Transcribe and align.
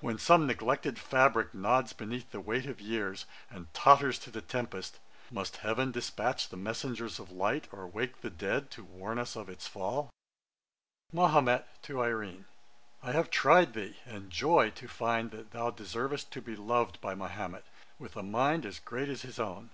When 0.00 0.18
some 0.18 0.48
neglected 0.48 0.98
fabrick 0.98 1.54
nods 1.54 1.92
beneath 1.92 2.32
The 2.32 2.40
weight 2.40 2.66
of 2.66 2.80
years, 2.80 3.24
and 3.48 3.72
totters 3.72 4.18
to 4.18 4.30
the 4.32 4.40
tempest, 4.42 4.98
Must 5.30 5.58
heaven 5.58 5.92
despatch 5.92 6.48
the 6.48 6.56
messengers 6.56 7.20
of 7.20 7.30
light, 7.30 7.68
Or 7.70 7.86
wake 7.86 8.20
the 8.20 8.30
dead, 8.30 8.72
to 8.72 8.82
warn 8.82 9.16
us 9.16 9.36
of 9.36 9.48
its 9.48 9.68
fall?' 9.68 10.10
MAHOMET 11.12 11.68
(to 11.82 12.00
IRENE). 12.02 12.46
'I 13.04 13.12
have 13.12 13.30
tried 13.30 13.74
thee, 13.74 13.96
and 14.04 14.28
joy 14.28 14.70
to 14.70 14.88
find 14.88 15.30
that 15.30 15.52
thou 15.52 15.70
deservest 15.70 16.32
to 16.32 16.42
be 16.42 16.56
loved 16.56 17.00
by 17.00 17.14
Mahomet, 17.14 17.64
with 17.96 18.16
a 18.16 18.24
mind 18.24 18.66
great 18.84 19.08
as 19.08 19.22
his 19.22 19.38
own. 19.38 19.70